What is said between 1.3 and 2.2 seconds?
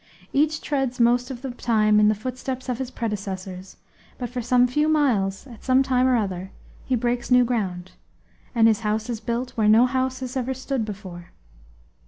the time in the